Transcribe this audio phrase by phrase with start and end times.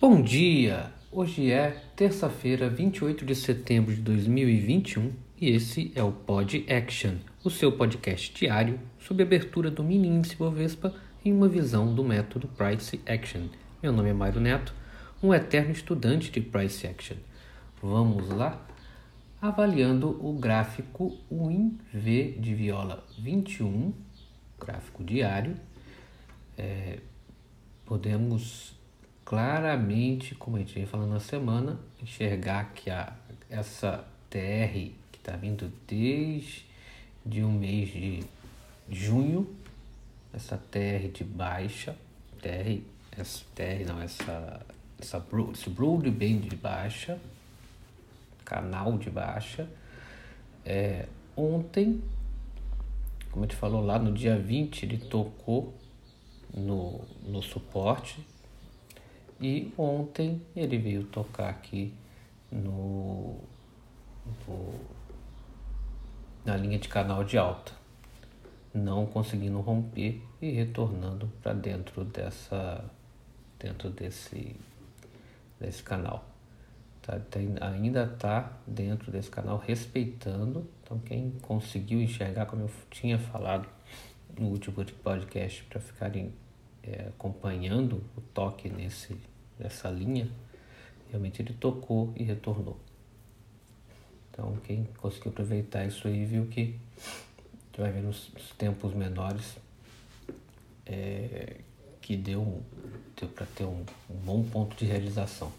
[0.00, 0.92] Bom dia!
[1.10, 7.50] Hoje é terça-feira, 28 de setembro de 2021 e esse é o Pod Action, o
[7.50, 12.46] seu podcast diário sobre a abertura do mini índice Bovespa em uma visão do método
[12.46, 13.48] Price Action.
[13.82, 14.72] Meu nome é Mário Neto,
[15.20, 17.16] um eterno estudante de Price Action.
[17.82, 18.64] Vamos lá?
[19.42, 23.92] Avaliando o gráfico WinV de viola 21,
[24.60, 25.56] gráfico diário,
[26.56, 27.00] é,
[27.84, 28.77] podemos
[29.28, 33.12] claramente, como a gente vem falando na semana, enxergar que a,
[33.50, 36.64] essa TR que está vindo desde
[37.42, 38.24] o mês de
[38.88, 39.54] junho,
[40.32, 41.94] essa TR de baixa,
[42.40, 42.80] TR,
[43.18, 44.64] essa TR não, essa,
[44.98, 47.18] essa esse broad band de baixa,
[48.46, 49.68] canal de baixa,
[50.64, 52.02] é, ontem,
[53.30, 55.74] como a gente falou lá no dia 20, ele tocou
[56.54, 58.24] no, no suporte
[59.40, 61.94] e ontem ele veio tocar aqui
[62.50, 63.36] no,
[64.46, 64.74] no
[66.44, 67.72] na linha de canal de alta,
[68.72, 72.84] não conseguindo romper e retornando para dentro dessa
[73.58, 74.56] dentro desse
[75.60, 76.24] desse canal.
[77.02, 77.18] Tá,
[77.60, 80.68] ainda está dentro desse canal respeitando.
[80.82, 83.68] Então quem conseguiu enxergar, como eu tinha falado
[84.38, 86.32] no último podcast, para ficarem
[86.82, 89.16] é, acompanhando o toque nesse,
[89.58, 90.28] nessa linha,
[91.10, 92.78] realmente ele tocou e retornou.
[94.30, 96.78] Então quem conseguiu aproveitar isso aí viu que
[97.76, 99.56] vai ver nos, tempos menores
[100.84, 101.56] é,
[102.00, 102.62] que deu,
[103.18, 105.52] deu para ter um, um bom ponto de realização.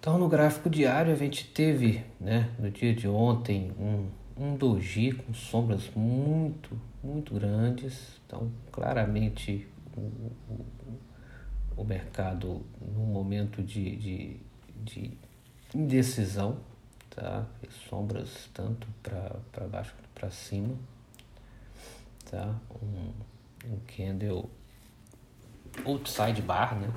[0.00, 5.12] Então no gráfico diário a gente teve, né, no dia de ontem, um, um doji
[5.12, 8.20] com sombras muito, muito grandes.
[8.26, 10.62] Então, claramente, o,
[11.78, 14.40] o mercado num momento de, de,
[14.84, 15.18] de
[15.74, 16.58] indecisão,
[17.10, 17.46] tá?
[17.88, 20.74] Sombras tanto para baixo quanto para cima,
[22.30, 22.54] tá?
[22.82, 23.12] Um,
[23.72, 24.50] um candle
[25.86, 26.92] outside bar, né?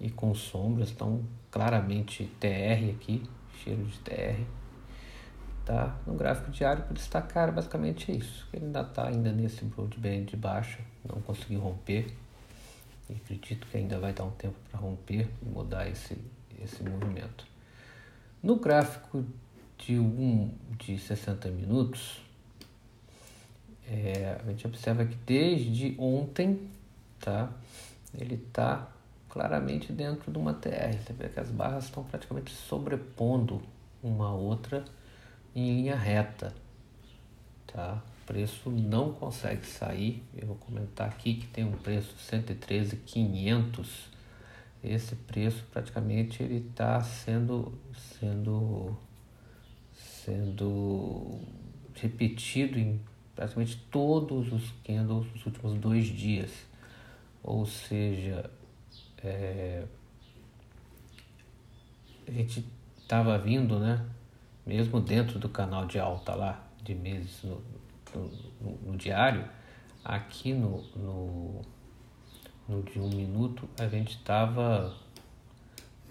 [0.00, 3.22] E com sombras, então claramente TR aqui,
[3.62, 4.56] cheiro de TR
[5.66, 5.96] tá?
[6.06, 8.48] No gráfico diário para destacar basicamente isso.
[8.52, 12.06] Ele ainda está ainda nesse broadband de baixo, não conseguiu romper.
[13.08, 16.16] E acredito que ainda vai dar um tempo para romper e mudar esse,
[16.62, 17.46] esse movimento.
[18.42, 19.24] No gráfico
[19.78, 22.20] de um de 60 minutos,
[23.88, 26.68] é, a gente observa que desde ontem,
[27.20, 27.52] tá?
[28.12, 28.88] Ele está
[29.28, 30.96] claramente dentro de uma TR.
[31.04, 33.62] Você vê que as barras estão praticamente sobrepondo
[34.02, 34.84] uma outra
[35.54, 36.52] em linha reta,
[37.66, 38.02] tá?
[38.26, 40.22] Preço não consegue sair.
[40.36, 43.86] Eu vou comentar aqui que tem um preço 113.500.
[44.82, 47.72] Esse preço praticamente ele está sendo
[48.18, 48.96] sendo
[49.94, 51.40] sendo
[51.94, 53.00] repetido em
[53.34, 56.50] praticamente todos os candles dos últimos dois dias.
[57.42, 58.50] Ou seja,
[59.22, 59.84] é,
[62.26, 62.66] a gente
[62.98, 64.04] estava vindo, né?
[64.66, 67.62] mesmo dentro do canal de alta lá, de meses no,
[68.60, 69.48] no, no diário,
[70.04, 71.62] aqui no, no,
[72.68, 74.96] no de um minuto a gente estava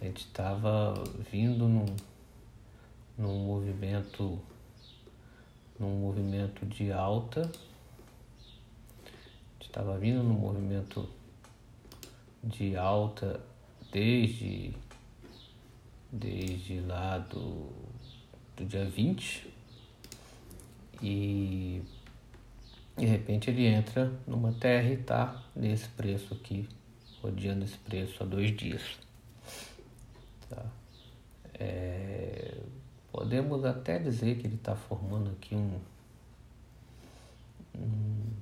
[0.01, 0.93] a gente estava
[1.31, 1.85] vindo num,
[3.17, 4.39] num movimento
[5.79, 7.51] num movimento de alta.
[9.59, 11.09] Estava vindo num movimento
[12.41, 13.41] de alta
[13.91, 14.73] desde
[16.11, 17.69] desde lá do
[18.55, 19.53] do dia 20
[21.01, 21.81] e
[22.97, 26.67] de repente ele entra numa terra e tá nesse preço aqui,
[27.21, 28.81] rodeando esse preço há dois dias.
[30.49, 30.65] Tá?
[31.55, 32.57] É,
[33.11, 35.79] podemos até dizer que ele está formando aqui um,
[37.77, 38.33] um,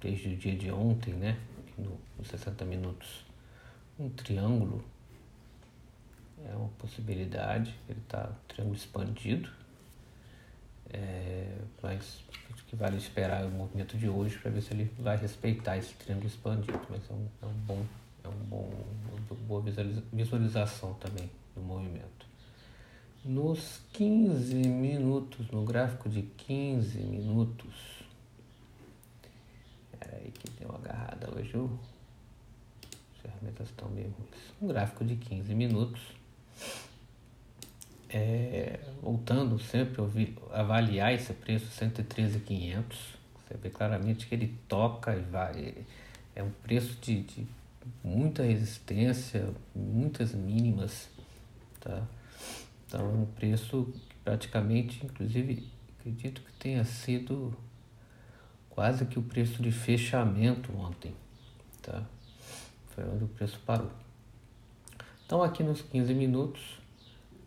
[0.00, 1.38] desde o dia de ontem, né?
[1.78, 3.24] No, nos 60 minutos,
[3.98, 4.84] um triângulo
[6.44, 9.48] é uma possibilidade, ele está triângulo expandido,
[10.90, 12.20] é, mas
[12.52, 15.94] acho que vale esperar o movimento de hoje para ver se ele vai respeitar esse
[15.94, 17.86] triângulo expandido, mas é um, é um bom,
[18.24, 18.70] é um bom,
[19.30, 19.62] uma boa
[20.12, 22.26] visualização também do movimento.
[23.24, 28.02] Nos 15 minutos, no gráfico de 15 minutos,
[30.00, 34.54] aí que deu uma agarrada hoje, as ferramentas estão meio ruins.
[34.60, 36.00] Um gráfico de 15 minutos,
[38.12, 40.02] é, voltando sempre
[40.52, 42.98] a avaliar esse preço 113,500,
[43.34, 45.74] você vê claramente que ele toca e vai.
[46.34, 47.46] É um preço de, de
[48.04, 51.08] muita resistência, muitas mínimas,
[51.80, 52.06] tá?
[52.86, 53.92] Então, um preço
[54.22, 55.66] praticamente, inclusive,
[55.98, 57.56] acredito que tenha sido
[58.68, 61.14] quase que o preço de fechamento ontem,
[61.80, 62.04] tá?
[62.88, 63.90] Foi onde o preço parou.
[65.24, 66.81] Então, aqui nos 15 minutos,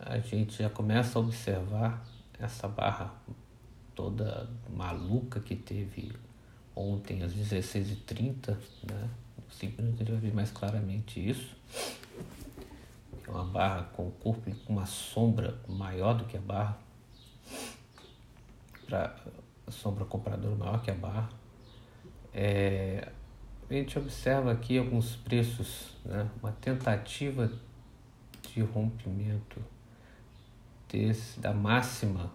[0.06, 2.06] a gente já começa a observar
[2.40, 3.12] essa barra
[3.96, 6.13] toda maluca que teve
[6.75, 8.56] ontem às 16h30,
[8.88, 9.10] né?
[9.36, 11.56] No 5 minutos a gente vai ver mais claramente isso.
[13.28, 16.78] É uma barra com o corpo com uma sombra maior do que a barra.
[18.86, 19.16] Pra,
[19.66, 21.30] a sombra compradora maior que a barra.
[22.31, 23.12] É,
[23.68, 26.30] a gente observa aqui alguns preços, né?
[26.44, 27.51] uma tentativa
[28.54, 29.60] de rompimento
[30.90, 32.32] desse, da máxima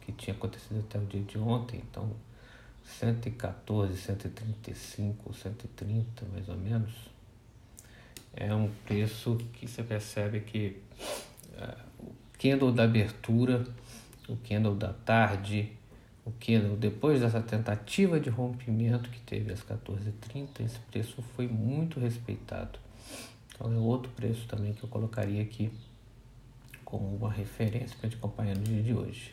[0.00, 2.10] que tinha acontecido até o dia de ontem, então
[2.84, 6.92] 114, 135, 130 mais ou menos,
[8.34, 10.80] é um preço que você percebe que
[11.54, 13.64] uh, o candle da abertura,
[14.28, 15.72] o candle da tarde,
[16.24, 22.00] o candle depois dessa tentativa de rompimento que teve às 14h30, esse preço foi muito
[22.00, 22.78] respeitado.
[23.54, 25.70] Então é outro preço também que eu colocaria aqui
[26.92, 29.32] como uma referência para gente acompanhar no dia de hoje.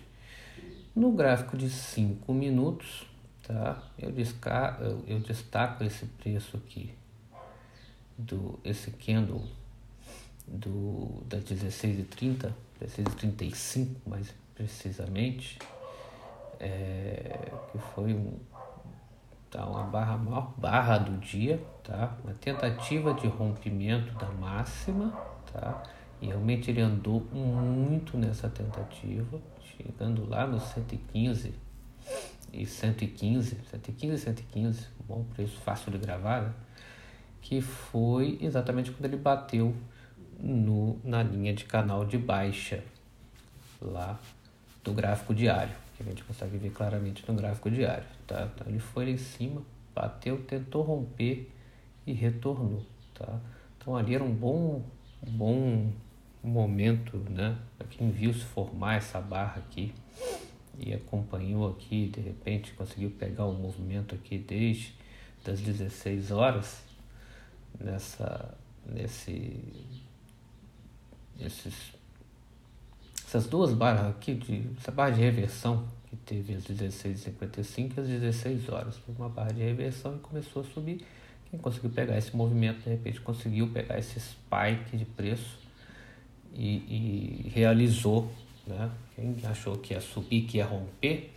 [0.95, 3.06] No gráfico de 5 minutos,
[3.45, 3.83] tá?
[3.97, 6.94] Eu, destaco, eu, eu destaco esse preço aqui,
[8.17, 9.44] do, esse candle
[10.47, 15.59] do, das 16h30, 16h35 mais precisamente,
[16.62, 18.39] é, que foi um,
[19.51, 22.17] tá, uma barra maior barra do dia, tá?
[22.23, 25.12] Uma tentativa de rompimento da máxima,
[25.51, 25.83] tá?
[26.21, 29.39] E realmente ele andou muito nessa tentativa,
[29.77, 31.54] chegando lá no 115
[32.51, 36.54] e 115, 115 e 115, bom preço fácil de gravar, né?
[37.42, 39.74] que foi exatamente quando ele bateu
[40.39, 42.83] no, na linha de canal de baixa
[43.81, 44.19] lá
[44.83, 48.06] do gráfico diário, que a gente consegue ver claramente no gráfico diário.
[48.27, 48.50] Tá?
[48.54, 49.62] Então ele foi em cima,
[49.95, 51.50] bateu, tentou romper
[52.06, 52.83] e retornou.
[53.13, 53.39] Tá?
[53.77, 54.83] Então ali era um bom,
[55.25, 55.92] um bom
[56.47, 57.57] momento, né?
[57.89, 59.94] Quem viu se formar essa barra aqui
[60.77, 64.94] e acompanhou aqui, de repente conseguiu pegar o movimento aqui desde
[65.44, 66.81] das 16 horas
[67.80, 69.57] nessa nesse
[71.39, 71.94] esses
[73.25, 78.07] essas duas barras aqui de essa barra de reversão que teve às 16h55 e às
[78.07, 81.06] 16 horas, foi uma barra de reversão e começou a subir.
[81.50, 85.59] Quem conseguiu pegar esse movimento, de repente conseguiu pegar esse spike de preço
[86.54, 88.31] e, e realizou.
[88.66, 88.90] Né?
[89.16, 91.31] Quem achou que ia subir, que ia romper,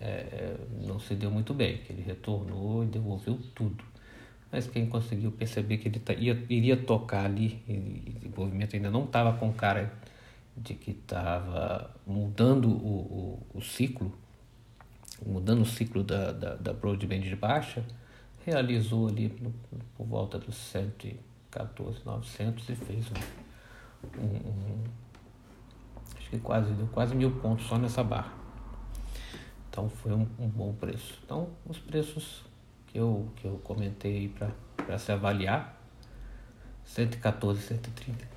[0.00, 3.84] é, não se deu muito bem, que ele retornou e devolveu tudo.
[4.50, 9.04] Mas quem conseguiu perceber que ele ia, iria tocar ali, e, o movimento ainda não
[9.04, 9.92] estava com cara
[10.54, 14.12] de que estava mudando o, o, o, ciclo,
[15.24, 17.82] mudando o ciclo da, da, da broadband de baixa,
[18.44, 19.34] realizou ali
[19.96, 23.41] por volta dos 114, 900 e fez um,
[26.16, 28.32] acho que quase deu quase mil pontos só nessa barra.
[29.70, 31.18] Então foi um, um bom preço.
[31.24, 32.44] Então os preços
[32.86, 34.28] que eu, que eu comentei
[34.76, 35.80] para se avaliar,
[36.84, 38.32] 114, 130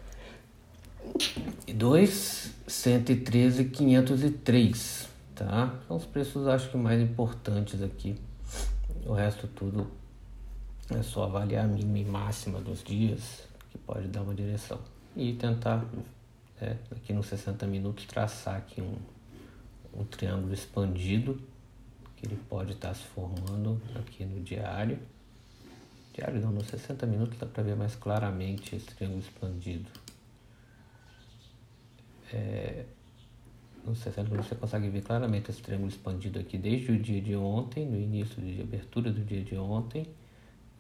[1.68, 5.76] e 2, 113, 503, tá?
[5.88, 8.16] São os preços acho que mais importantes aqui.
[9.06, 9.92] O resto tudo
[10.90, 14.80] é só avaliar a mínima e máxima dos dias que pode dar uma direção
[15.16, 15.86] e tentar,
[16.60, 18.96] né, aqui nos 60 minutos, traçar aqui um,
[19.94, 21.42] um triângulo expandido
[22.16, 25.00] que ele pode estar se formando aqui no diário.
[26.14, 29.90] Diário não, nos 60 minutos dá para ver mais claramente esse triângulo expandido.
[32.34, 32.86] É,
[33.86, 37.36] nos 60 minutos você consegue ver claramente esse triângulo expandido aqui desde o dia de
[37.36, 40.08] ontem, no início de abertura do dia de ontem,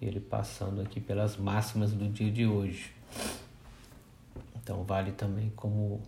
[0.01, 2.91] ele passando aqui pelas máximas do dia de hoje.
[4.65, 6.01] Então vale também como,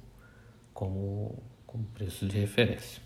[0.74, 3.04] como, como preço de referência.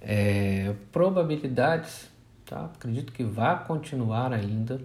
[0.00, 2.10] É, probabilidades,
[2.44, 2.64] tá?
[2.64, 4.80] acredito que vai continuar ainda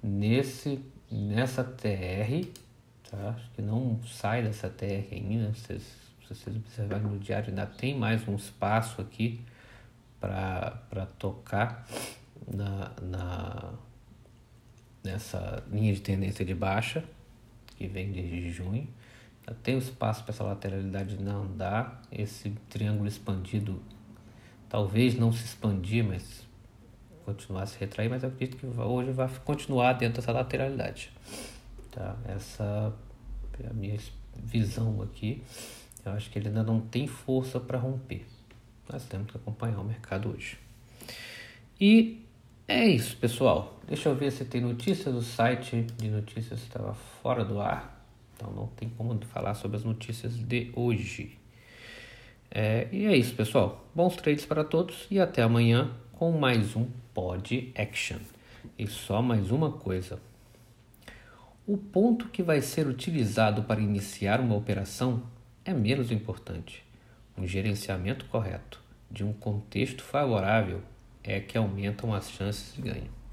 [0.00, 2.46] nesse, nessa TR,
[3.10, 3.30] tá?
[3.30, 7.98] acho que não sai dessa TR ainda, vocês, se vocês observarem no diário ainda tem
[7.98, 9.44] mais um espaço aqui
[10.20, 11.84] para tocar
[12.46, 13.72] na, na,
[15.02, 17.02] nessa linha de tendência de baixa,
[17.76, 18.88] que vem desde junho.
[19.62, 22.02] Tem o espaço para essa lateralidade não andar.
[22.10, 23.82] Esse triângulo expandido
[24.68, 26.44] talvez não se expandir, mas
[27.24, 31.10] continuar a se retrair, mas eu acredito que hoje vai continuar dentro dessa lateralidade.
[31.90, 32.16] Tá?
[32.26, 32.92] Essa
[33.62, 33.98] é a minha
[34.36, 35.42] visão aqui.
[36.04, 38.26] Eu acho que ele ainda não tem força para romper.
[38.90, 40.58] Nós temos que acompanhar o mercado hoje.
[41.80, 42.23] E
[42.66, 43.78] é isso, pessoal.
[43.86, 48.02] Deixa eu ver se tem notícia do site de notícias estava fora do ar.
[48.34, 51.38] Então não tem como falar sobre as notícias de hoje.
[52.50, 53.86] É, e é isso, pessoal.
[53.94, 58.18] Bons trades para todos e até amanhã com mais um Pod Action.
[58.78, 60.18] E só mais uma coisa.
[61.66, 65.22] O ponto que vai ser utilizado para iniciar uma operação
[65.64, 66.84] é menos importante.
[67.36, 68.80] Um gerenciamento correto
[69.10, 70.80] de um contexto favorável
[71.24, 73.23] é que aumentam as chances de ganho.